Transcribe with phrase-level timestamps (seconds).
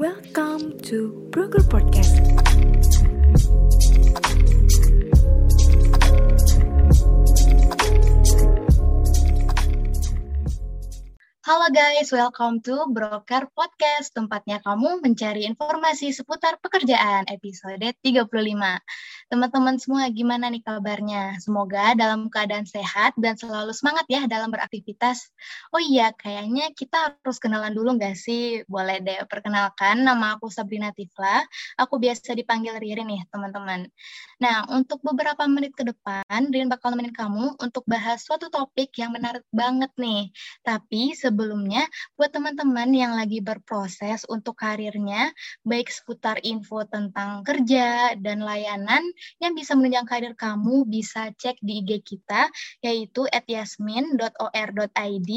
[0.00, 2.40] Welcome to Broker Podcast.
[11.50, 18.30] Halo guys, welcome to Broker Podcast, tempatnya kamu mencari informasi seputar pekerjaan, episode 35.
[19.26, 21.42] Teman-teman semua, gimana nih kabarnya?
[21.42, 25.34] Semoga dalam keadaan sehat dan selalu semangat ya dalam beraktivitas.
[25.74, 28.62] Oh iya, kayaknya kita harus kenalan dulu nggak sih?
[28.70, 31.42] Boleh deh, perkenalkan, nama aku Sabrina Tifla,
[31.74, 33.90] aku biasa dipanggil Ririn nih, teman-teman.
[34.38, 39.10] Nah, untuk beberapa menit ke depan, Ririn bakal nemenin kamu untuk bahas suatu topik yang
[39.10, 40.30] menarik banget nih.
[40.62, 41.88] Tapi sebelumnya,
[42.20, 45.32] buat teman-teman yang lagi berproses untuk karirnya,
[45.64, 49.00] baik seputar info tentang kerja dan layanan,
[49.40, 52.52] yang bisa menunjang karir kamu bisa cek di IG kita
[52.84, 55.30] yaitu @yasmin.or.id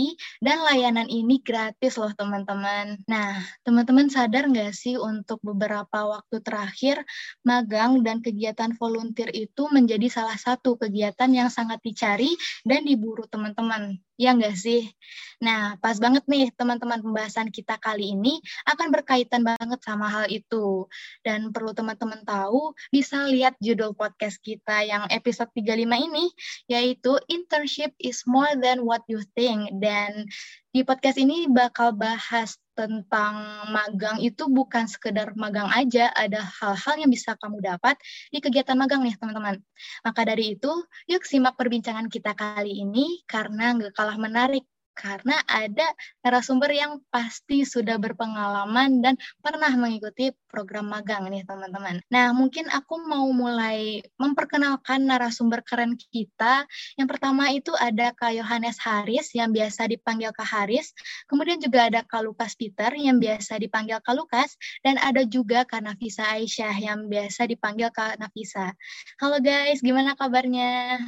[0.43, 2.99] dan layanan ini gratis loh teman-teman.
[3.07, 6.99] Nah, teman-teman sadar nggak sih untuk beberapa waktu terakhir
[7.47, 12.35] magang dan kegiatan volunteer itu menjadi salah satu kegiatan yang sangat dicari
[12.67, 14.03] dan diburu teman-teman.
[14.13, 14.93] Ya nggak sih?
[15.41, 20.87] Nah, pas banget nih teman-teman pembahasan kita kali ini akan berkaitan banget sama hal itu.
[21.25, 26.31] Dan perlu teman-teman tahu, bisa lihat judul podcast kita yang episode 35 ini,
[26.71, 29.81] yaitu Internship is More Than What You Think.
[29.81, 30.31] Dan
[30.71, 37.11] di podcast ini bakal bahas tentang magang itu bukan sekedar magang aja, ada hal-hal yang
[37.13, 37.95] bisa kamu dapat
[38.33, 39.61] di kegiatan magang nih teman-teman.
[40.01, 40.71] Maka dari itu,
[41.05, 45.89] yuk simak perbincangan kita kali ini karena nggak kalah menarik karena ada
[46.21, 51.97] narasumber yang pasti sudah berpengalaman dan pernah mengikuti program magang nih teman-teman.
[52.13, 56.69] Nah, mungkin aku mau mulai memperkenalkan narasumber keren kita.
[56.93, 60.93] Yang pertama itu ada Kak Yohanes Haris yang biasa dipanggil Kak Haris.
[61.25, 64.53] Kemudian juga ada Kak Lukas Peter yang biasa dipanggil Kak Lukas.
[64.85, 68.77] Dan ada juga Kak Nafisa Aisyah yang biasa dipanggil Kak Nafisa.
[69.17, 71.01] Halo guys, gimana kabarnya?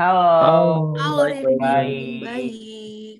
[0.00, 0.96] Halo.
[0.96, 2.20] Halo, baik, baik.
[2.24, 3.19] Baik.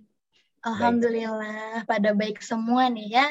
[0.61, 3.29] Alhamdulillah pada baik semua nih ya.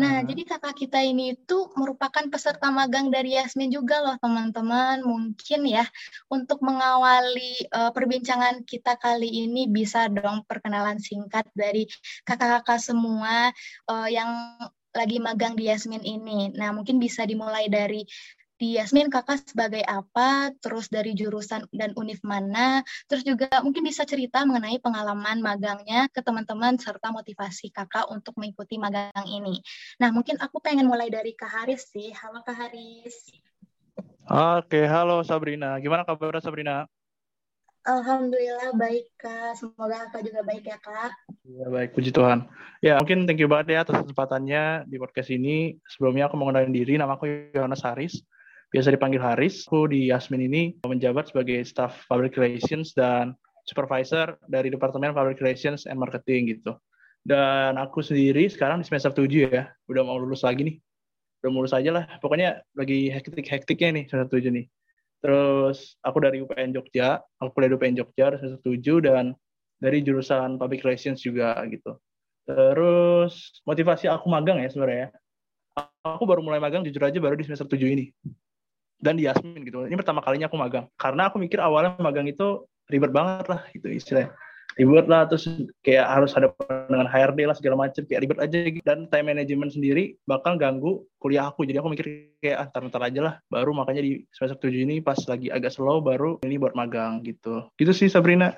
[0.00, 5.04] Nah, jadi kakak kita ini itu merupakan peserta magang dari Yasmin juga loh teman-teman.
[5.04, 5.84] Mungkin ya
[6.32, 11.84] untuk mengawali uh, perbincangan kita kali ini bisa dong perkenalan singkat dari
[12.24, 13.52] kakak-kakak semua
[13.92, 14.56] uh, yang
[14.96, 16.54] lagi magang di Yasmin ini.
[16.56, 18.08] Nah, mungkin bisa dimulai dari
[18.54, 24.06] di Yasmin kakak sebagai apa, terus dari jurusan dan univ mana, terus juga mungkin bisa
[24.06, 29.58] cerita mengenai pengalaman magangnya ke teman-teman serta motivasi kakak untuk mengikuti magang ini.
[29.98, 32.14] Nah mungkin aku pengen mulai dari Kak Haris sih.
[32.14, 33.34] Halo Kak Haris.
[34.30, 35.76] Oke, halo Sabrina.
[35.82, 36.86] Gimana kabar Sabrina?
[37.84, 39.58] Alhamdulillah baik Kak.
[39.58, 41.10] Semoga Kakak juga baik ya Kak.
[41.42, 42.46] Ya baik, puji Tuhan.
[42.80, 45.74] Ya mungkin thank you banget ya atas kesempatannya di podcast ini.
[45.90, 48.22] Sebelumnya aku mau kenalin diri, nama aku Yohanes Haris
[48.74, 49.62] biasa dipanggil Haris.
[49.70, 53.38] Aku di Yasmin ini menjabat sebagai staff public relations dan
[53.70, 56.74] supervisor dari Departemen Public Relations and Marketing gitu.
[57.22, 60.76] Dan aku sendiri sekarang di semester 7 ya, udah mau lulus lagi nih.
[61.40, 64.66] Udah lulus aja lah, pokoknya lagi hektik-hektiknya nih semester 7 nih.
[65.22, 69.24] Terus aku dari UPN Jogja, aku kuliah di UPN Jogja semester 7 dan
[69.78, 71.94] dari jurusan Public Relations juga gitu.
[72.44, 75.14] Terus motivasi aku magang ya sebenarnya.
[76.04, 78.10] Aku baru mulai magang jujur aja baru di semester 7 ini
[79.04, 79.84] dan di Yasmin gitu.
[79.84, 80.88] Ini pertama kalinya aku magang.
[80.96, 84.32] Karena aku mikir awalnya magang itu ribet banget lah itu istilahnya.
[84.74, 85.46] Ribet lah terus
[85.86, 86.50] kayak harus ada
[86.90, 88.82] dengan HRD lah segala macam kayak ribet aja gitu.
[88.82, 91.68] Dan time management sendiri bakal ganggu kuliah aku.
[91.68, 93.34] Jadi aku mikir kayak ah, ntar aja lah.
[93.52, 97.68] Baru makanya di semester 7 ini pas lagi agak slow baru ini buat magang gitu.
[97.76, 98.56] Gitu sih Sabrina.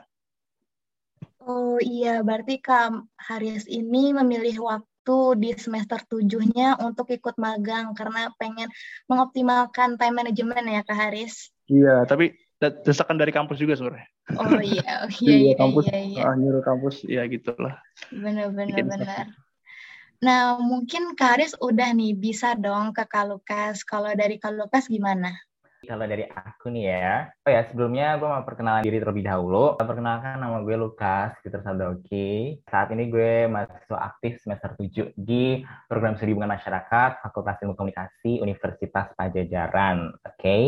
[1.47, 7.95] Oh iya, berarti Kak Haris ini memilih waktu waktu di semester tujuhnya untuk ikut magang
[7.95, 8.67] karena pengen
[9.07, 11.55] mengoptimalkan time management ya Kak Haris.
[11.71, 14.11] Iya, tapi desakan dari kampus juga sebenarnya.
[14.35, 16.23] Oh iya, oh, iya, iya, kampus, iya, iya.
[16.27, 17.79] Ah, nyuruh kampus, ya gitulah.
[18.11, 19.27] Benar, benar, benar.
[20.27, 23.87] Nah, mungkin Kak Haris udah nih bisa dong ke Kak Lukas.
[23.87, 25.39] Kalau dari Kak Lukas gimana?
[25.87, 29.79] Kalau dari aku nih ya, oh ya sebelumnya gue mau perkenalan diri terlebih dahulu.
[29.79, 32.59] Perkenalkan nama gue Lukas Peter Sadoki.
[32.67, 38.43] Saat ini gue mahasiswa aktif semester 7 di program studi hubungan masyarakat Fakultas Ilmu Komunikasi
[38.43, 40.11] Universitas Pajajaran.
[40.27, 40.43] Oke.
[40.43, 40.63] Okay?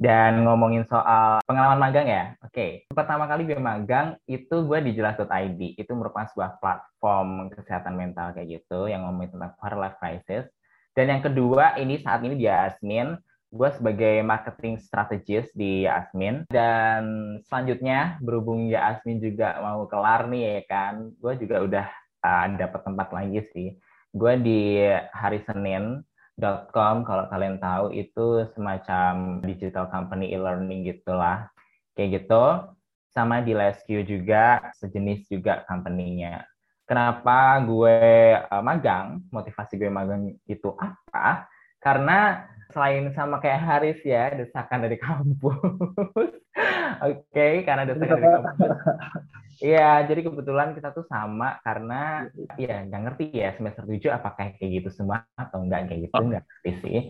[0.00, 2.50] Dan ngomongin soal pengalaman magang ya, oke.
[2.50, 2.70] Okay.
[2.88, 5.60] Pertama kali gue magang itu gue di jelas.id.
[5.78, 10.50] Itu merupakan sebuah platform kesehatan mental kayak gitu yang ngomongin tentang quarter life crisis.
[10.96, 13.14] Dan yang kedua ini saat ini di Asmin,
[13.50, 17.02] gue sebagai marketing strategist di Asmin dan
[17.50, 21.86] selanjutnya berhubung ya Asmin juga mau kelar nih ya kan gue juga udah
[22.22, 23.68] uh, dapat tempat lagi sih.
[24.14, 24.78] Gue di
[25.14, 26.02] hari Senin
[26.72, 31.50] .com kalau kalian tahu itu semacam digital company e-learning gitulah.
[31.98, 32.44] Kayak gitu
[33.10, 36.46] sama di Lesq juga sejenis juga company-nya.
[36.86, 37.98] Kenapa gue
[38.46, 41.46] uh, magang motivasi gue magang itu apa?
[41.78, 45.58] Karena selain sama kayak Haris ya desakan dari kampus.
[47.00, 48.72] Oke okay, karena desakan dari kampus.
[49.60, 52.24] Iya, jadi kebetulan kita tuh sama karena
[52.56, 56.44] ya nggak ngerti ya semester 7 apakah kayak gitu semua atau enggak kayak gitu nggak
[56.48, 57.00] ngerti sih.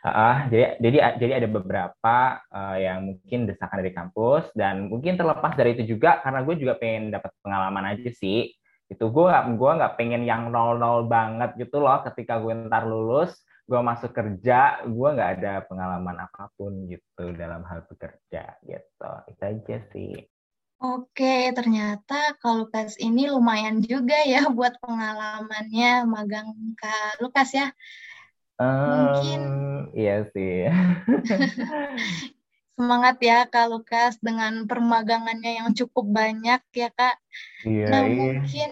[0.00, 5.52] Uh, jadi jadi jadi ada beberapa uh, yang mungkin desakan dari kampus dan mungkin terlepas
[5.52, 8.48] dari itu juga karena gue juga pengen dapat pengalaman aja sih.
[8.88, 9.28] Itu gue
[9.60, 13.36] gue nggak pengen yang nol nol banget gitu loh ketika gue ntar lulus
[13.70, 19.42] gue masuk kerja gue nggak ada pengalaman apa pun gitu dalam hal bekerja gitu itu
[19.46, 20.12] aja sih
[20.80, 27.68] Oke, ternyata kalau Lukas ini lumayan juga ya buat pengalamannya magang Kak Lukas ya.
[28.56, 29.40] Um, Mungkin
[29.92, 30.72] iya sih.
[32.78, 37.16] Semangat ya Kak Lukas dengan permagangannya yang cukup banyak ya Kak.
[37.66, 38.16] Iya, nah, iya.
[38.16, 38.70] mungkin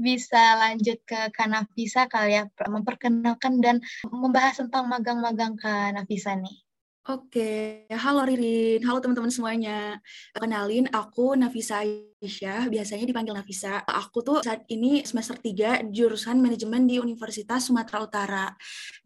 [0.00, 6.69] bisa lanjut ke Kak Nafisa kali ya, memperkenalkan dan membahas tentang magang-magang Kak Nafisa nih.
[7.10, 9.98] Oke, halo Ririn, halo teman-teman semuanya.
[10.30, 13.82] Kenalin, aku Nafisa Aisyah, biasanya dipanggil Nafisa.
[13.82, 18.46] Aku tuh saat ini semester 3 jurusan manajemen di Universitas Sumatera Utara.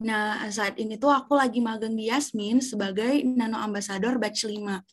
[0.04, 4.84] Nah, saat ini tuh aku lagi magang di Yasmin sebagai Nano Ambassador Batch 5.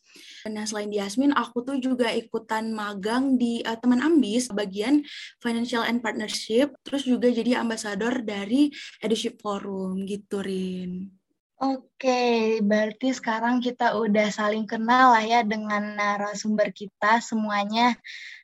[0.48, 5.04] Nah, selain di Yasmin, aku tuh juga ikutan magang di uh, Teman Ambis, bagian
[5.36, 8.72] Financial and Partnership, terus juga jadi ambasador dari
[9.04, 11.21] Eduship Forum, gitu Rin.
[11.62, 17.94] Oke, berarti sekarang kita udah saling kenal lah ya dengan narasumber kita semuanya.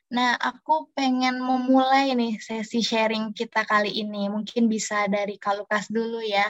[0.07, 4.31] Nah, aku pengen memulai nih sesi sharing kita kali ini.
[4.31, 6.47] Mungkin bisa dari Kalukas dulu ya.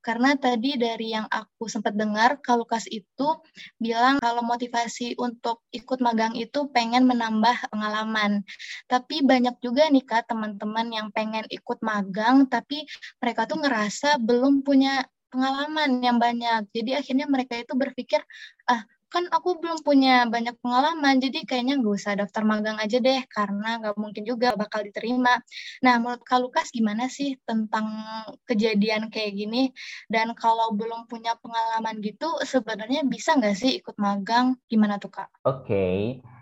[0.00, 3.28] Karena tadi dari yang aku sempat dengar, Kalukas itu
[3.76, 8.40] bilang kalau motivasi untuk ikut magang itu pengen menambah pengalaman.
[8.88, 12.88] Tapi banyak juga nih Kak teman-teman yang pengen ikut magang, tapi
[13.20, 16.70] mereka tuh ngerasa belum punya pengalaman yang banyak.
[16.72, 18.20] Jadi akhirnya mereka itu berpikir,
[18.70, 23.22] ah kan aku belum punya banyak pengalaman, jadi kayaknya nggak usah daftar magang aja deh,
[23.30, 25.38] karena nggak mungkin juga bakal diterima.
[25.80, 27.86] Nah, menurut Kak Lukas gimana sih tentang
[28.50, 29.70] kejadian kayak gini?
[30.10, 34.58] Dan kalau belum punya pengalaman gitu, sebenarnya bisa nggak sih ikut magang?
[34.66, 35.30] Gimana tuh Kak?
[35.46, 35.96] Oke, okay.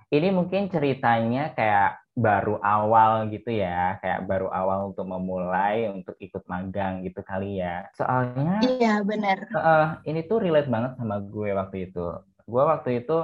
[0.08, 6.46] ini mungkin ceritanya kayak baru awal gitu ya, kayak baru awal untuk memulai untuk ikut
[6.46, 7.90] magang gitu kali ya.
[7.98, 9.38] Soalnya Iya, benar.
[9.50, 12.06] Uh, ini tuh relate banget sama gue waktu itu.
[12.46, 13.18] Gue waktu itu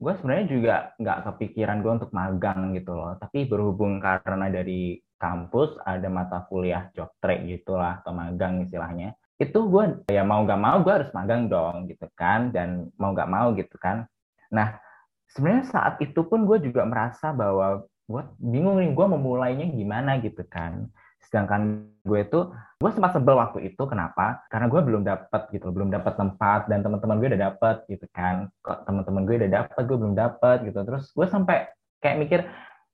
[0.00, 3.12] gue sebenarnya juga nggak kepikiran gue untuk magang gitu loh.
[3.20, 9.12] Tapi berhubung karena dari kampus ada mata kuliah job track gitulah atau magang istilahnya.
[9.36, 13.28] Itu gue ya mau nggak mau gue harus magang dong gitu kan dan mau nggak
[13.28, 14.08] mau gitu kan.
[14.48, 14.80] Nah
[15.28, 20.42] sebenarnya saat itu pun gue juga merasa bahwa gue bingung nih gue memulainya gimana gitu
[20.50, 20.90] kan.
[21.22, 22.50] Sedangkan gue tuh
[22.82, 24.42] gue sempat sebel waktu itu kenapa?
[24.50, 28.50] Karena gue belum dapat gitu belum dapat tempat dan teman-teman gue udah dapat gitu kan.
[28.66, 30.82] Kok teman-teman gue udah dapat gue belum dapat gitu.
[30.82, 31.70] Terus gue sampai
[32.02, 32.40] kayak mikir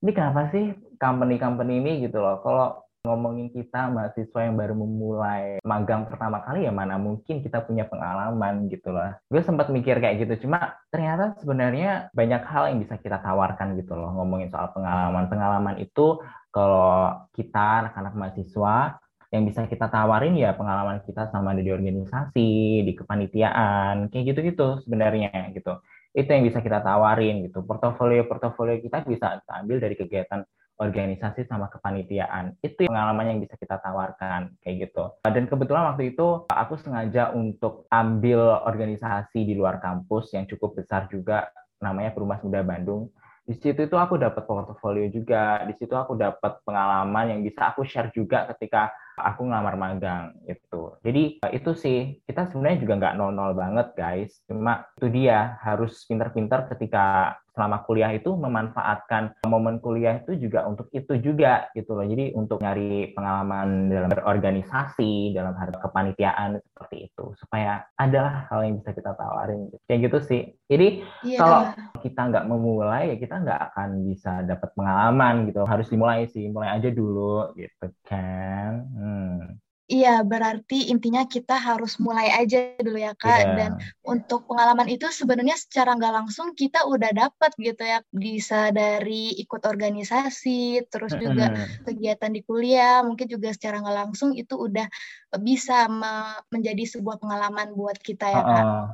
[0.04, 1.92] ini kenapa sih company-company ini?
[2.04, 2.44] gitu loh.
[2.44, 7.86] Kalau ngomongin kita mahasiswa yang baru memulai magang pertama kali ya mana mungkin kita punya
[7.86, 9.14] pengalaman gitu loh.
[9.30, 13.94] Gue sempat mikir kayak gitu, cuma ternyata sebenarnya banyak hal yang bisa kita tawarkan gitu
[13.94, 15.30] loh ngomongin soal pengalaman.
[15.30, 16.18] Pengalaman itu
[16.50, 18.98] kalau kita anak-anak mahasiswa
[19.34, 25.30] yang bisa kita tawarin ya pengalaman kita sama di organisasi, di kepanitiaan, kayak gitu-gitu sebenarnya
[25.54, 25.82] gitu.
[26.16, 27.60] Itu yang bisa kita tawarin gitu.
[27.60, 32.56] Portofolio-portofolio kita bisa ambil dari kegiatan organisasi sama kepanitiaan.
[32.60, 35.12] Itu pengalaman yang bisa kita tawarkan kayak gitu.
[35.24, 41.08] Dan kebetulan waktu itu aku sengaja untuk ambil organisasi di luar kampus yang cukup besar
[41.08, 41.48] juga
[41.80, 43.12] namanya Perumas Muda Bandung.
[43.46, 47.86] Di situ itu aku dapat portofolio juga, di situ aku dapat pengalaman yang bisa aku
[47.86, 50.98] share juga ketika aku ngelamar magang itu.
[51.06, 54.42] Jadi itu sih kita sebenarnya juga nggak nol-nol banget guys.
[54.50, 60.92] Cuma itu dia harus pintar-pintar ketika selama kuliah itu memanfaatkan momen kuliah itu juga untuk
[60.92, 62.04] itu juga gitu loh.
[62.04, 68.76] Jadi untuk nyari pengalaman dalam berorganisasi, dalam hal kepanitiaan seperti itu supaya ada hal yang
[68.76, 69.72] bisa kita tawarin.
[69.88, 70.42] Kayak gitu sih.
[70.68, 71.40] Jadi yeah.
[71.40, 71.60] kalau
[72.04, 75.64] kita nggak memulai ya kita nggak akan bisa dapat pengalaman gitu.
[75.64, 78.84] Harus dimulai sih, mulai aja dulu gitu kan.
[78.92, 79.56] Hmm.
[79.86, 83.38] Iya, berarti intinya kita harus mulai aja dulu ya Kak.
[83.38, 83.54] Yeah.
[83.54, 83.70] Dan
[84.02, 88.02] untuk pengalaman itu sebenarnya secara nggak langsung kita udah dapat gitu ya.
[88.10, 91.54] Bisa dari ikut organisasi, terus juga
[91.86, 94.90] kegiatan di kuliah, mungkin juga secara nggak langsung itu udah
[95.38, 98.64] bisa me menjadi sebuah pengalaman buat kita ya Kak.
[98.66, 98.86] Uh,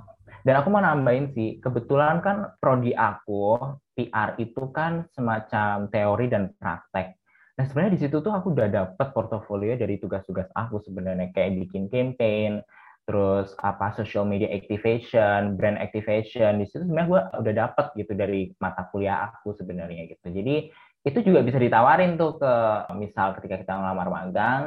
[0.45, 3.57] dan aku mau nambahin sih, kebetulan kan prodi aku,
[3.95, 7.22] PR itu kan semacam teori dan praktek.
[7.62, 11.87] Nah sebenarnya di situ tuh aku udah dapet portofolio dari tugas-tugas aku sebenarnya kayak bikin
[11.87, 12.59] campaign,
[13.07, 18.50] terus apa social media activation, brand activation di situ sebenarnya gue udah dapet gitu dari
[18.59, 20.35] mata kuliah aku sebenarnya gitu.
[20.35, 20.75] Jadi
[21.07, 22.54] itu juga bisa ditawarin tuh ke
[22.99, 24.62] misal ketika kita ngelamar magang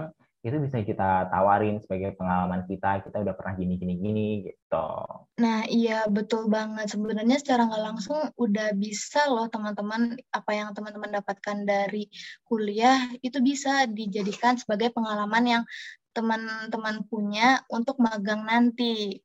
[0.45, 4.87] itu bisa kita tawarin sebagai pengalaman kita kita udah pernah gini gini gitu.
[5.41, 6.93] Nah iya betul banget.
[6.93, 12.05] Sebenarnya secara nggak langsung udah bisa loh teman-teman apa yang teman-teman dapatkan dari
[12.45, 15.63] kuliah itu bisa dijadikan sebagai pengalaman yang
[16.13, 19.19] teman-teman punya untuk magang nanti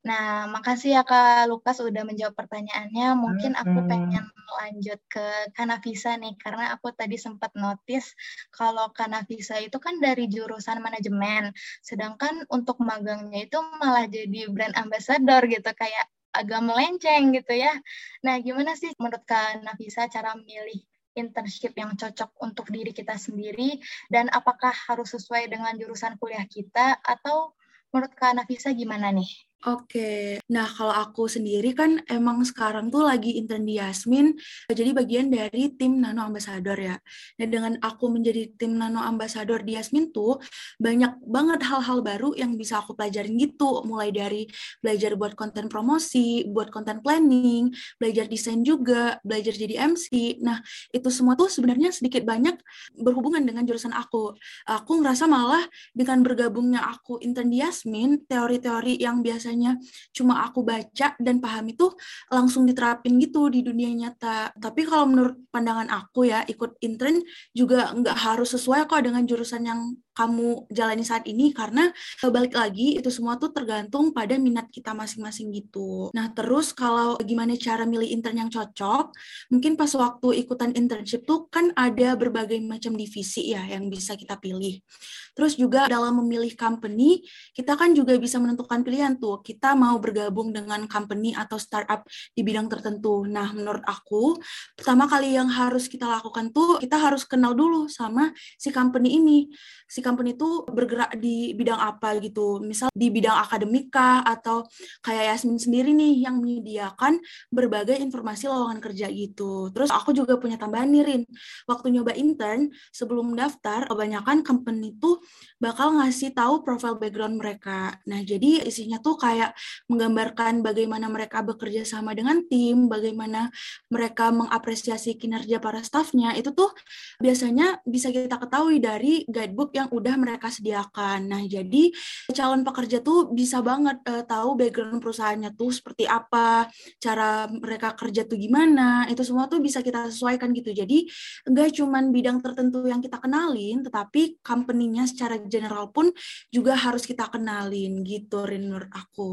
[0.00, 3.12] Nah, makasih ya Kak Lukas udah menjawab pertanyaannya.
[3.20, 4.24] Mungkin aku pengen
[4.56, 8.16] lanjut ke Kanavisa nih, karena aku tadi sempat notice
[8.48, 11.52] kalau Kanavisa itu kan dari jurusan manajemen,
[11.84, 17.76] sedangkan untuk magangnya itu malah jadi brand ambassador gitu, kayak agak melenceng gitu ya.
[18.24, 20.80] Nah, gimana sih menurut Kak Nafisa cara milih
[21.12, 23.76] internship yang cocok untuk diri kita sendiri,
[24.08, 27.52] dan apakah harus sesuai dengan jurusan kuliah kita, atau
[27.92, 29.49] menurut Kak Nafisa gimana nih?
[29.60, 34.32] Oke, nah kalau aku sendiri kan emang sekarang tuh lagi intern di Yasmin,
[34.72, 36.96] jadi bagian dari tim Nano Ambassador ya.
[37.36, 40.40] Nah dengan aku menjadi tim Nano Ambassador di Yasmin tuh
[40.80, 44.48] banyak banget hal-hal baru yang bisa aku pelajarin gitu, mulai dari
[44.80, 47.68] belajar buat konten promosi, buat konten planning,
[48.00, 50.40] belajar desain juga, belajar jadi MC.
[50.40, 52.56] Nah itu semua tuh sebenarnya sedikit banyak
[52.96, 54.32] berhubungan dengan jurusan aku.
[54.64, 59.82] Aku ngerasa malah dengan bergabungnya aku intern di Yasmin, teori-teori yang biasa biasanya
[60.14, 61.90] cuma aku baca dan paham itu
[62.30, 64.54] langsung diterapin gitu di dunia nyata.
[64.54, 67.18] Tapi kalau menurut pandangan aku ya, ikut intern
[67.50, 69.80] juga nggak harus sesuai kok dengan jurusan yang
[70.20, 71.88] kamu jalani saat ini karena
[72.28, 76.12] balik lagi itu semua tuh tergantung pada minat kita masing-masing gitu.
[76.12, 79.16] Nah terus kalau gimana cara milih intern yang cocok,
[79.48, 84.36] mungkin pas waktu ikutan internship tuh kan ada berbagai macam divisi ya yang bisa kita
[84.36, 84.84] pilih.
[85.32, 87.24] Terus juga dalam memilih company,
[87.56, 92.04] kita kan juga bisa menentukan pilihan tuh, kita mau bergabung dengan company atau startup
[92.36, 93.24] di bidang tertentu.
[93.24, 94.36] Nah menurut aku,
[94.76, 99.48] pertama kali yang harus kita lakukan tuh, kita harus kenal dulu sama si company ini.
[99.90, 102.58] Si company itu bergerak di bidang apa gitu.
[102.58, 104.66] Misal di bidang akademika atau
[105.06, 107.22] kayak Yasmin sendiri nih yang menyediakan
[107.54, 109.70] berbagai informasi lowongan kerja gitu.
[109.70, 111.22] Terus aku juga punya tambahan nih Rin.
[111.70, 115.22] Waktu nyoba intern sebelum daftar, kebanyakan company itu
[115.62, 117.94] bakal ngasih tahu profil background mereka.
[118.10, 119.54] Nah, jadi isinya tuh kayak
[119.86, 123.52] menggambarkan bagaimana mereka bekerja sama dengan tim, bagaimana
[123.92, 126.34] mereka mengapresiasi kinerja para staffnya.
[126.34, 126.72] Itu tuh
[127.20, 131.28] biasanya bisa kita ketahui dari guidebook yang udah mereka sediakan.
[131.28, 131.92] Nah, jadi
[132.32, 136.66] calon pekerja tuh bisa banget uh, tahu background perusahaannya tuh seperti apa,
[136.96, 140.72] cara mereka kerja tuh gimana, itu semua tuh bisa kita sesuaikan gitu.
[140.72, 141.04] Jadi,
[141.44, 146.08] enggak cuman bidang tertentu yang kita kenalin, tetapi company-nya secara general pun
[146.48, 149.32] juga harus kita kenalin gitu, Rin, menurut aku.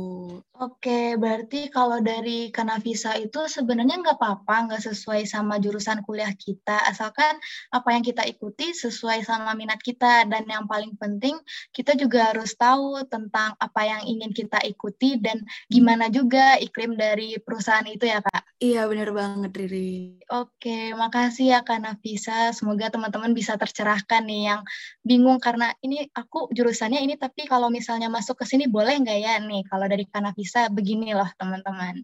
[0.58, 6.82] Oke, berarti kalau dari Kanavisa itu sebenarnya nggak apa-apa, nggak sesuai sama jurusan kuliah kita,
[6.90, 7.38] asalkan
[7.70, 11.36] apa yang kita ikuti sesuai sama minat kita, dan yang paling penting
[11.76, 17.38] kita juga harus tahu tentang apa yang ingin kita ikuti dan gimana juga iklim dari
[17.38, 18.58] perusahaan itu ya Kak.
[18.58, 20.18] Iya benar banget Riri.
[20.34, 22.52] Oke, makasih ya Kak Nafisa.
[22.56, 24.62] Semoga teman-teman bisa tercerahkan nih yang
[25.06, 29.38] bingung karena ini aku jurusannya ini tapi kalau misalnya masuk ke sini boleh nggak ya
[29.40, 32.02] nih kalau dari Kak Nafisa begini loh teman-teman.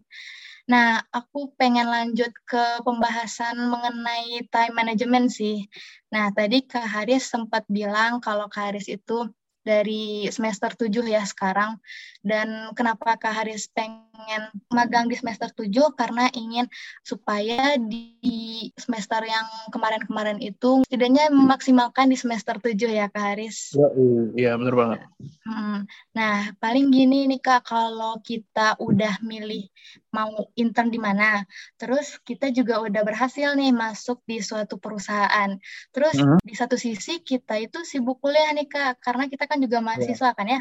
[0.64, 5.68] Nah, aku pengen lanjut ke pembahasan mengenai time management sih.
[6.08, 9.28] Nah, tadi Kak Haris sempat bilang kalau Kak Haris itu
[9.60, 11.76] dari semester 7 ya sekarang.
[12.24, 15.92] Dan kenapa Kak Haris pengen magang di semester 7?
[15.92, 16.64] Karena ingin
[17.04, 23.76] supaya di semester yang kemarin-kemarin itu setidaknya memaksimalkan di semester 7 ya Kak Haris.
[23.76, 23.88] Ya,
[24.32, 24.98] iya benar banget.
[25.44, 25.84] Hmm.
[26.16, 29.68] Nah, paling gini nih Kak, kalau kita udah milih
[30.08, 31.44] mau intern di mana,
[31.76, 35.60] terus kita juga udah berhasil nih masuk di suatu perusahaan.
[35.92, 36.40] Terus uh -huh.
[36.40, 39.84] di satu sisi kita itu sibuk kuliah nih Kak, karena kita kan juga iya.
[39.84, 40.32] mahasiswa yeah.
[40.32, 40.60] kan ya.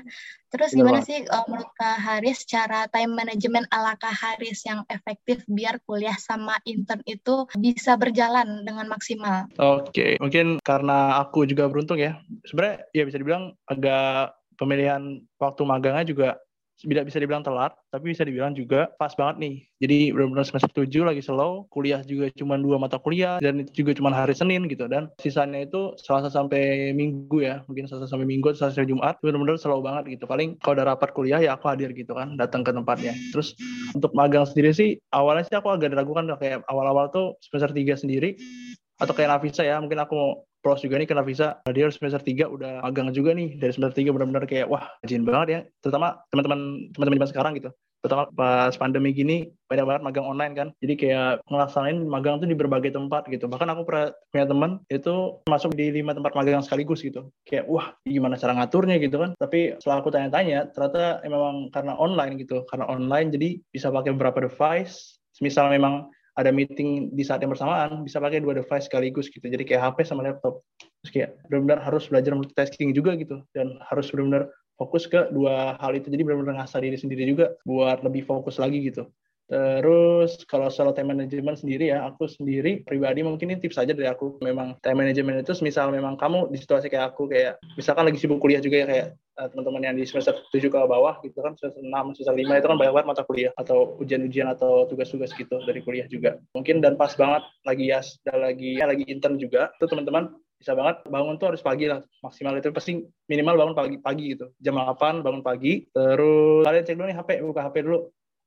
[0.54, 5.42] Terus gimana sih uh, menurut Kak Haris cara time management ala Kak Haris yang efektif
[5.50, 9.50] biar kuliah sama intern itu bisa berjalan dengan maksimal?
[9.58, 10.12] Oke, okay.
[10.22, 12.22] mungkin karena aku juga beruntung ya.
[12.46, 16.30] Sebenarnya ya bisa dibilang agak pemilihan waktu magangnya juga
[16.82, 19.56] tidak bisa dibilang telat, tapi bisa dibilang juga pas banget nih.
[19.84, 23.96] Jadi benar-benar semester 7 lagi slow, kuliah juga cuma dua mata kuliah, dan itu juga
[23.96, 24.90] cuma hari Senin gitu.
[24.90, 29.60] Dan sisanya itu Selasa sampai Minggu ya, mungkin Selasa sampai Minggu, Selasa sampai Jumat, benar-benar
[29.60, 30.26] slow banget gitu.
[30.26, 33.14] Paling kalau udah rapat kuliah ya aku hadir gitu kan, datang ke tempatnya.
[33.32, 33.56] Terus
[33.96, 38.36] untuk magang sendiri sih, awalnya sih aku agak diragukan kayak awal-awal tuh semester 3 sendiri,
[39.02, 42.72] atau kayak Nafisa ya, mungkin aku pros juga nih karena bisa dia semester 3 udah
[42.88, 43.60] magang juga nih.
[43.60, 45.60] Dari semester 3 benar-benar kayak wah rajin banget ya.
[45.84, 47.70] Terutama teman-teman teman-teman zaman sekarang gitu.
[48.04, 50.68] Terutama pas pandemi gini banyak banget magang online kan.
[50.84, 53.48] Jadi kayak ngelaksanain magang tuh di berbagai tempat gitu.
[53.48, 57.32] Bahkan aku pernah punya teman itu masuk di lima tempat magang sekaligus gitu.
[57.48, 59.00] Kayak wah gimana cara ngaturnya?
[59.00, 59.32] gitu kan.
[59.40, 62.64] Tapi setelah aku tanya-tanya ternyata memang karena online gitu.
[62.68, 65.20] Karena online jadi bisa pakai beberapa device.
[65.40, 69.46] Misal memang ada meeting di saat yang bersamaan bisa pakai dua device sekaligus gitu.
[69.46, 70.66] Jadi kayak HP sama laptop.
[71.04, 73.42] Terus kayak benar-benar harus belajar multitasking juga gitu.
[73.54, 76.10] Dan harus benar-benar fokus ke dua hal itu.
[76.10, 79.06] Jadi benar-benar ngasah diri sendiri juga buat lebih fokus lagi gitu
[79.54, 84.10] Terus kalau soal time management sendiri ya, aku sendiri pribadi mungkin ini tips aja dari
[84.10, 84.42] aku.
[84.42, 88.42] Memang time management itu misal memang kamu di situasi kayak aku kayak misalkan lagi sibuk
[88.42, 89.08] kuliah juga ya kayak
[89.38, 92.68] uh, teman-teman yang di semester 7 ke bawah gitu kan semester 6, semester 5 itu
[92.74, 96.42] kan banyak banget mata kuliah atau ujian-ujian atau tugas-tugas gitu dari kuliah juga.
[96.58, 100.80] Mungkin dan pas banget lagi ya dan lagi ya, lagi intern juga tuh teman-teman bisa
[100.80, 104.80] banget bangun tuh harus pagi lah maksimal itu pasti minimal bangun pagi pagi gitu jam
[104.80, 108.00] 8 bangun pagi terus kalian cek dulu nih HP buka HP dulu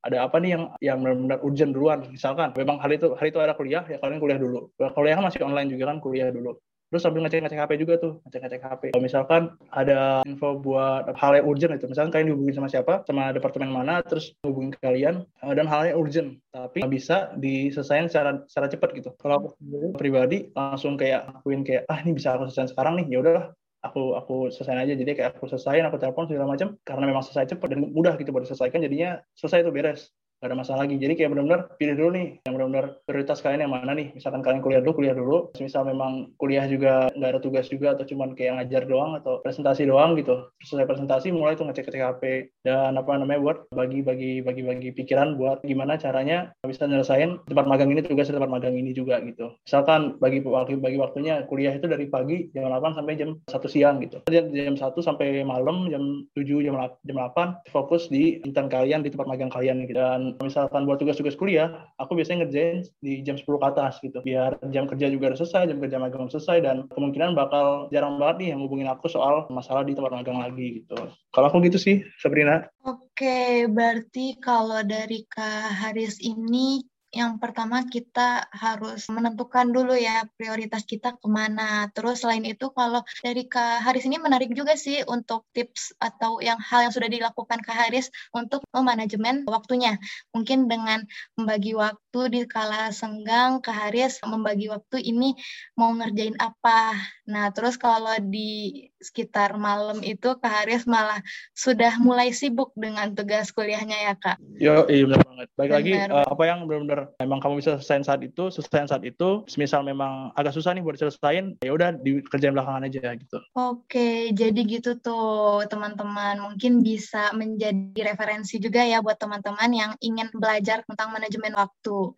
[0.04, 2.00] ada apa nih yang yang benar-benar urgent duluan?
[2.10, 4.70] Misalkan memang hari itu hari itu ada kuliah ya kalian kuliah dulu.
[4.76, 6.58] Kuliah kan masih online juga kan kuliah dulu.
[6.86, 9.42] Terus sambil ngecek ngecek HP juga tuh ngecek ngecek HP kalau misalkan
[9.74, 14.06] ada info buat hal yang urgent itu misalkan kalian dihubungin sama siapa sama departemen mana
[14.06, 19.10] terus hubungin kalian eh, dan hal yang urgent tapi bisa diselesaikan secara secara cepat gitu.
[19.18, 23.18] Kalau aku pribadi langsung kayak akuin kayak ah ini bisa aku selesaikan sekarang nih ya
[23.18, 23.46] udahlah
[23.86, 24.94] aku aku selesai aja.
[24.98, 26.74] Jadi kayak aku selesaiin aku telepon segala macam.
[26.82, 30.10] Karena memang selesai cepat dan mudah gitu buat diselesaikan jadinya selesai itu beres
[30.46, 30.96] ada masalah lagi.
[30.96, 34.14] Jadi kayak benar-benar pilih dulu nih, yang benar-benar prioritas kalian yang mana nih.
[34.14, 35.38] Misalkan kalian kuliah dulu, kuliah dulu.
[35.58, 39.86] Misal memang kuliah juga nggak ada tugas juga atau cuman kayak ngajar doang atau presentasi
[39.88, 40.48] doang gitu.
[40.62, 42.22] Terus selesai presentasi mulai tuh ngecek-ngecek HP
[42.62, 48.04] dan apa namanya buat bagi-bagi bagi-bagi pikiran buat gimana caranya bisa nyelesain tempat magang ini
[48.04, 49.56] tugas tempat magang ini juga gitu.
[49.64, 53.98] Misalkan bagi waktu bagi waktunya kuliah itu dari pagi jam 8 sampai jam 1 siang
[54.04, 54.22] gitu.
[54.28, 59.00] Jam, jam 1 sampai malam jam 7 jam 8, jam 8 fokus di intern kalian
[59.02, 59.96] di tempat magang kalian gitu.
[59.96, 64.18] Dan misalkan buat tugas-tugas kuliah, aku biasanya ngerjain di jam 10 ke atas gitu.
[64.24, 68.36] Biar jam kerja juga udah selesai, jam kerja magang selesai, dan kemungkinan bakal jarang banget
[68.42, 70.96] nih yang hubungin aku soal masalah di tempat magang lagi gitu.
[71.30, 72.66] Kalau aku gitu sih, Sabrina.
[72.86, 76.80] Oke, berarti kalau dari Kak Haris ini
[77.16, 81.88] yang pertama kita harus menentukan dulu ya prioritas kita ke mana.
[81.96, 86.60] Terus selain itu kalau dari Kak Haris ini menarik juga sih untuk tips atau yang
[86.60, 89.96] hal yang sudah dilakukan Kak Haris untuk memanajemen waktunya.
[90.36, 91.08] Mungkin dengan
[91.40, 95.32] membagi waktu di kala senggang Kak Haris membagi waktu ini
[95.80, 96.92] mau ngerjain apa.
[97.32, 101.22] Nah terus kalau di sekitar malam itu Kak Haris malah
[101.54, 104.42] sudah mulai sibuk dengan tugas kuliahnya ya Kak.
[104.58, 105.48] Yo, iya benar banget.
[105.54, 109.46] Baik lagi uh, apa yang benar-benar memang kamu bisa selesai saat itu, selesai saat itu.
[109.54, 113.38] Misal memang agak susah nih buat selesaiin, ya udah dikerjain belakangan aja gitu.
[113.54, 116.42] Oke, jadi gitu tuh teman-teman.
[116.42, 122.12] Mungkin bisa menjadi referensi juga ya buat teman-teman yang ingin belajar tentang manajemen waktu.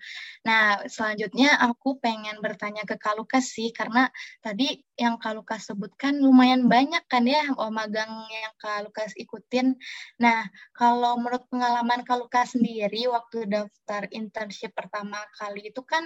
[0.47, 4.09] Nah, selanjutnya aku pengen bertanya ke Kalukas sih, karena
[4.41, 9.79] tadi yang Kak Lukas sebutkan lumayan banyak kan ya oh, magang yang Kak Lukas ikutin.
[10.19, 16.03] Nah, kalau menurut pengalaman Kak Lukas sendiri waktu daftar internship pertama kali itu kan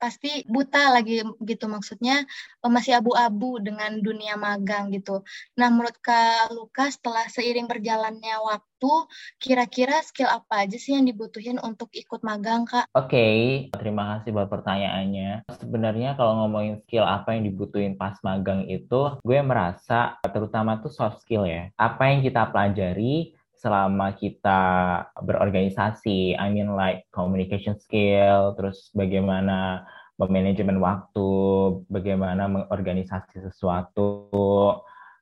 [0.00, 2.24] pasti buta lagi gitu maksudnya
[2.64, 5.20] oh, masih abu-abu dengan dunia magang gitu.
[5.60, 8.92] Nah, menurut Kak Lukas setelah seiring berjalannya waktu
[9.36, 12.88] kira-kira skill apa aja sih yang dibutuhin untuk ikut magang, Kak?
[12.96, 13.40] Oke, okay.
[13.76, 15.44] terima kasih buat pertanyaannya.
[15.60, 21.26] Sebenarnya kalau ngomongin skill apa yang dibutuhin pas magang itu, gue merasa terutama tuh soft
[21.26, 21.74] skill ya.
[21.74, 24.60] Apa yang kita pelajari selama kita
[25.20, 29.84] berorganisasi, I mean like communication skill, terus bagaimana
[30.16, 31.30] memanajemen waktu,
[31.92, 34.32] bagaimana mengorganisasi sesuatu,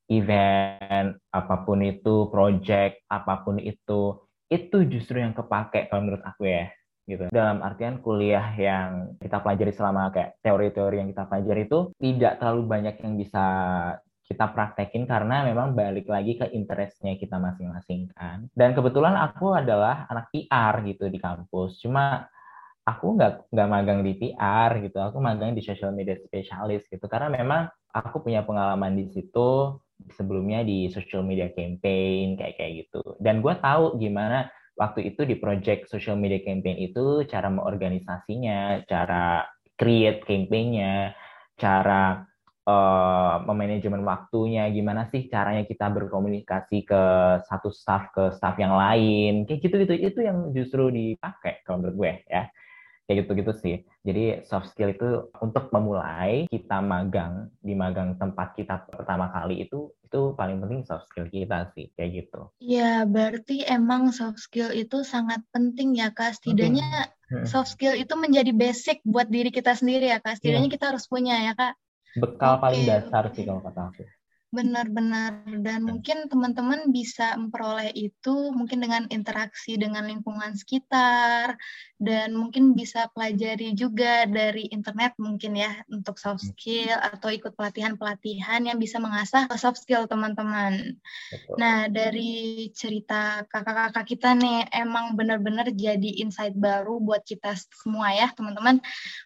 [0.06, 6.46] event, apa pun itu, project, apa pun itu, itu justru yang kepake kalau menurut aku
[6.46, 6.70] ya.
[7.08, 7.32] Gitu.
[7.32, 12.62] Dalam artian kuliah yang kita pelajari selama kayak teori-teori yang kita pelajari itu tidak terlalu
[12.68, 13.46] banyak yang bisa
[14.28, 18.44] kita praktekin karena memang balik lagi ke interestnya kita masing-masing kan.
[18.52, 21.80] Dan kebetulan aku adalah anak PR gitu di kampus.
[21.80, 22.28] Cuma
[22.84, 25.00] aku nggak nggak magang di PR gitu.
[25.00, 27.08] Aku magang di social media specialist gitu.
[27.08, 29.80] Karena memang aku punya pengalaman di situ
[30.12, 33.00] sebelumnya di social media campaign kayak kayak gitu.
[33.16, 39.42] Dan gue tahu gimana waktu itu di project social media campaign itu cara mengorganisasinya, cara
[39.74, 41.12] create campaignnya,
[41.58, 42.22] cara
[42.62, 47.02] uh, memanajemen waktunya, gimana sih caranya kita berkomunikasi ke
[47.50, 51.96] satu staff ke staff yang lain, kayak gitu gitu itu yang justru dipakai kalau menurut
[51.98, 52.46] gue ya
[53.08, 53.76] kayak gitu-gitu sih.
[54.04, 59.88] Jadi soft skill itu untuk memulai kita magang di magang tempat kita pertama kali itu
[60.04, 62.52] itu paling penting soft skill kita sih kayak gitu.
[62.60, 66.36] Ya berarti emang soft skill itu sangat penting ya kak.
[66.36, 67.48] Setidaknya hmm.
[67.48, 70.36] soft skill itu menjadi basic buat diri kita sendiri ya kak.
[70.36, 70.76] Setidaknya yeah.
[70.76, 71.80] kita harus punya ya kak.
[72.20, 72.60] Bekal okay.
[72.60, 74.04] paling dasar sih kalau kata aku.
[74.48, 81.60] Benar-benar dan mungkin teman-teman bisa memperoleh itu mungkin dengan interaksi dengan lingkungan sekitar
[81.98, 86.50] dan mungkin bisa pelajari juga dari internet mungkin ya untuk soft hmm.
[86.54, 90.94] skill atau ikut pelatihan-pelatihan yang bisa mengasah soft skill teman-teman.
[91.58, 98.30] Nah, dari cerita kakak-kakak kita nih emang benar-benar jadi insight baru buat kita semua ya,
[98.30, 98.78] teman-teman.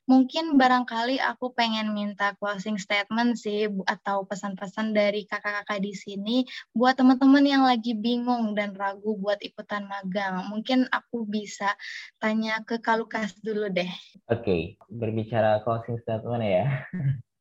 [0.08, 6.36] Mungkin barangkali aku pengen minta closing statement sih atau pesan-pesan dari dari kakak-kakak di sini
[6.72, 10.48] buat teman-teman yang lagi bingung dan ragu buat ikutan magang.
[10.48, 11.76] Mungkin aku bisa
[12.16, 13.92] tanya ke Kalukas dulu deh.
[14.32, 14.62] Oke, okay.
[14.88, 16.88] berbicara closing statement ya.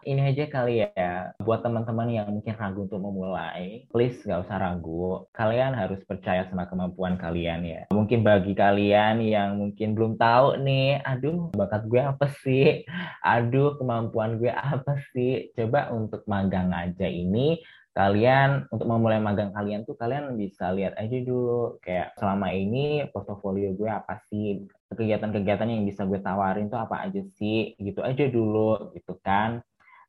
[0.00, 5.28] Ini aja kali ya, buat teman-teman yang mungkin ragu untuk memulai, please gak usah ragu.
[5.36, 7.82] Kalian harus percaya sama kemampuan kalian ya.
[7.92, 12.84] Mungkin bagi kalian yang mungkin belum tahu nih, aduh bakat gue apa sih?
[13.20, 15.52] Aduh kemampuan gue apa sih?
[15.52, 21.18] Coba untuk magang aja ini kalian untuk memulai magang kalian tuh kalian bisa lihat aja
[21.26, 24.62] dulu kayak selama ini portofolio gue apa sih?
[24.94, 27.74] Kegiatan-kegiatan yang bisa gue tawarin tuh apa aja sih?
[27.78, 29.58] Gitu aja dulu gitu kan.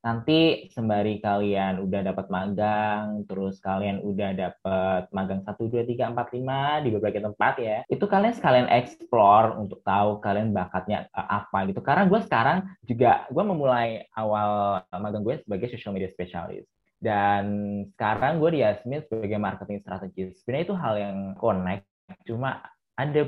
[0.02, 6.34] Nanti sembari kalian udah dapat magang terus kalian udah dapat magang satu dua tiga empat
[6.34, 11.70] lima di berbagai tempat ya itu kalian sekalian explore untuk tahu kalian bakatnya eh, apa
[11.70, 11.82] gitu.
[11.86, 17.44] Karena gue sekarang juga gue memulai awal magang gue sebagai social media specialist dan
[17.98, 20.38] sekarang gue di Yasmin sebagai marketing strategis.
[20.46, 21.90] Sebenarnya itu hal yang connect,
[22.30, 22.62] cuma
[23.02, 23.22] ada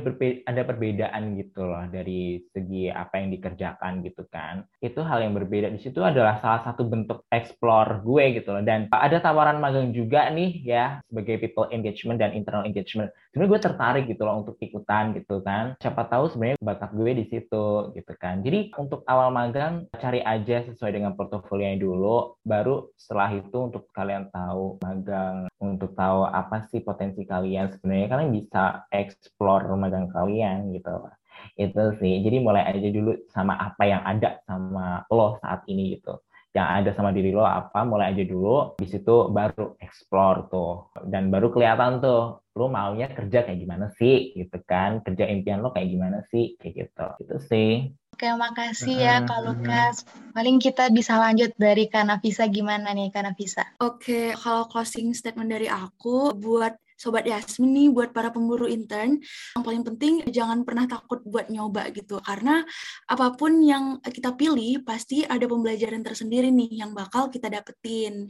[0.45, 4.69] ada perbedaan gitu loh dari segi apa yang dikerjakan gitu kan.
[4.77, 5.73] Itu hal yang berbeda.
[5.73, 8.61] Di situ adalah salah satu bentuk explore gue gitu loh.
[8.61, 13.09] Dan ada tawaran magang juga nih ya sebagai people engagement dan internal engagement.
[13.33, 15.73] Sebenarnya gue tertarik gitu loh untuk ikutan gitu kan.
[15.81, 17.65] Siapa tahu sebenarnya bakat gue di situ
[17.97, 18.45] gitu kan.
[18.45, 22.37] Jadi untuk awal magang cari aja sesuai dengan portofolionya dulu.
[22.45, 28.31] Baru setelah itu untuk kalian tahu magang untuk tahu apa sih potensi kalian sebenarnya kalian
[28.35, 31.09] bisa explore magang kalian gitu.
[31.55, 32.23] Itu sih.
[32.23, 36.21] Jadi mulai aja dulu sama apa yang ada sama lo saat ini gitu.
[36.53, 38.77] Yang ada sama diri lo apa mulai aja dulu.
[38.77, 40.93] Di situ baru explore tuh.
[41.07, 45.01] Dan baru kelihatan tuh lo maunya kerja kayak gimana sih gitu kan.
[45.01, 47.07] Kerja impian lo kayak gimana sih kayak gitu.
[47.25, 47.89] Itu sih.
[48.13, 50.05] Oke, makasih ya Kak Lukas.
[50.37, 53.65] Paling kita bisa lanjut dari Kanavisa gimana nih Kanavisa?
[53.81, 59.19] Oke, kalau closing statement dari aku buat Sobat Yasmin nih buat para pemburu intern,
[59.57, 62.21] yang paling penting jangan pernah takut buat nyoba gitu.
[62.21, 62.63] Karena
[63.09, 68.29] apa pun yang kita pilih, pasti ada pembelajaran tersendiri nih yang bakal kita dapetin.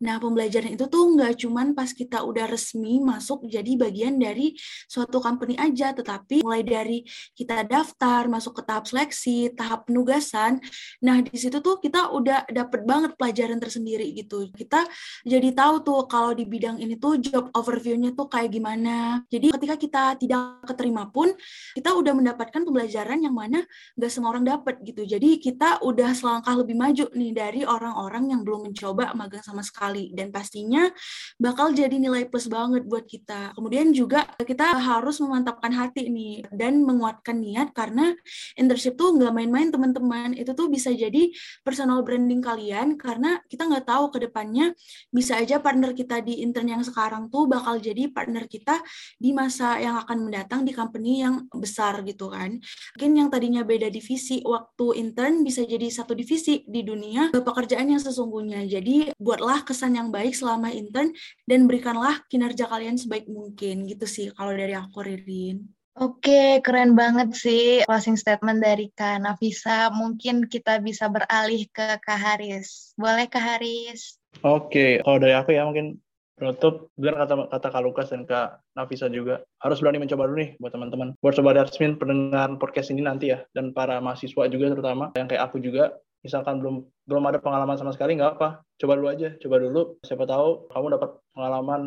[0.00, 4.54] Nah, pembelajaran itu tuh nggak cuman pas kita udah resmi masuk jadi bagian dari
[4.86, 7.02] suatu company aja, tetapi mulai dari
[7.34, 10.60] kita daftar, masuk ke tahap seleksi, tahap penugasan,
[11.02, 14.48] nah di situ tuh kita udah dapet banget pelajaran tersendiri gitu.
[14.50, 14.86] Kita
[15.26, 17.50] jadi tahu tuh kalau di bidang ini tuh job
[18.04, 18.96] overview-nya tuh kayak gimana.
[19.32, 21.32] Jadi ketika kita tidak keterima pun,
[21.72, 23.64] kita udah mendapatkan pembelajaran yang mana
[23.96, 25.08] nggak semua orang dapat gitu.
[25.08, 30.12] Jadi kita udah selangkah lebih maju nih dari orang-orang yang belum mencoba magang sama sekali.
[30.12, 30.88] Dan pastinya
[31.40, 33.56] bakal jadi nilai plus banget buat kita.
[33.56, 38.12] Kemudian juga kita harus memantapkan hati nih dan menguatkan niat karena
[38.58, 40.36] internship tuh nggak main-main teman-teman.
[40.36, 41.32] Itu tuh bisa jadi
[41.64, 44.76] personal branding kalian karena kita nggak tahu ke depannya
[45.08, 48.82] bisa aja partner kita di intern yang sekarang tuh bakal jadi partner kita
[49.16, 52.58] di masa yang akan mendatang di company yang besar gitu kan.
[52.98, 58.02] Mungkin yang tadinya beda divisi waktu intern bisa jadi satu divisi di dunia pekerjaan yang
[58.02, 58.66] sesungguhnya.
[58.66, 61.14] Jadi buatlah kesan yang baik selama intern
[61.46, 65.70] dan berikanlah kinerja kalian sebaik mungkin gitu sih kalau dari aku Ririn.
[65.94, 69.94] Oke, keren banget sih closing statement dari Kak Nafisa.
[69.94, 72.98] Mungkin kita bisa beralih ke Kak Haris.
[72.98, 74.18] Boleh Kak Haris?
[74.42, 76.02] Oke, kalau dari aku ya mungkin
[76.34, 80.50] penutup biar kata kata Kak Lukas dan Kak Nafisa juga harus berani mencoba dulu nih
[80.58, 81.08] buat teman-teman.
[81.22, 85.50] Buat sobat admin pendengar podcast ini nanti ya dan para mahasiswa juga terutama yang kayak
[85.50, 85.94] aku juga
[86.24, 89.82] misalkan belum belum ada pengalaman sama sekali nggak apa coba dulu aja coba dulu.
[90.02, 91.82] Siapa tahu kamu dapat pengalaman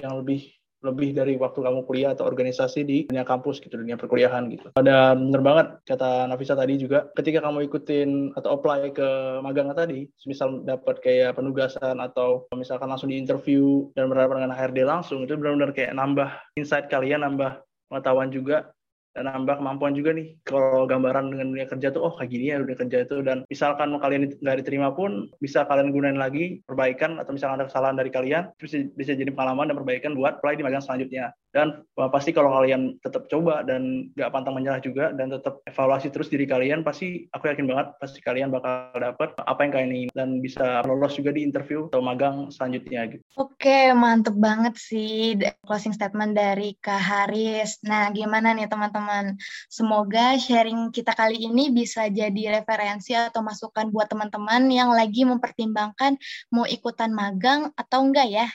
[0.00, 0.50] yang lebih
[0.82, 4.74] lebih dari waktu kamu kuliah atau organisasi di dunia kampus gitu, dunia perkuliahan gitu.
[4.76, 9.08] Dan bener banget kata Nafisa tadi juga, ketika kamu ikutin atau apply ke
[9.40, 14.78] magang tadi, misal dapat kayak penugasan atau misalkan langsung di interview dan berhadapan dengan HRD
[14.84, 18.72] langsung, itu benar-benar kayak nambah insight kalian, nambah pengetahuan juga
[19.12, 22.60] dan nambah kemampuan juga nih kalau gambaran dengan dunia kerja tuh oh kayak gini ya
[22.60, 27.36] dunia kerja itu dan misalkan kalian nggak diterima pun bisa kalian gunain lagi perbaikan atau
[27.36, 30.84] misalkan ada kesalahan dari kalian bisa bisa jadi pengalaman dan perbaikan buat apply di magang
[30.84, 36.08] selanjutnya dan pasti kalau kalian tetap coba dan nggak pantang menyerah juga dan tetap evaluasi
[36.08, 40.10] terus diri kalian pasti aku yakin banget pasti kalian bakal dapat apa yang kalian ingin
[40.16, 43.22] dan bisa lolos juga di interview atau magang selanjutnya gitu.
[43.36, 45.36] Oke, mantep banget sih
[45.68, 47.84] closing statement dari Kak Haris.
[47.84, 48.72] Nah, gimana nih
[49.02, 49.34] teman-teman?
[49.66, 56.14] Semoga sharing kita kali ini bisa jadi referensi atau masukan buat teman-teman yang lagi mempertimbangkan
[56.54, 58.46] mau ikutan magang atau enggak ya.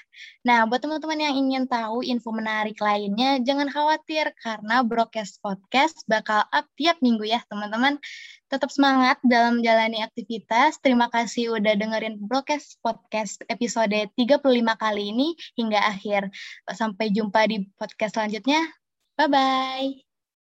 [0.48, 6.48] Nah, buat teman-teman yang ingin tahu info menarik lainnya, jangan khawatir karena Broadcast Podcast bakal
[6.48, 8.00] up tiap minggu ya, teman-teman.
[8.48, 10.80] Tetap semangat dalam menjalani aktivitas.
[10.80, 14.40] Terima kasih udah dengerin Broadcast Podcast episode 35
[14.80, 16.32] kali ini hingga akhir.
[16.72, 18.64] Sampai jumpa di podcast selanjutnya.
[19.20, 20.07] Bye-bye.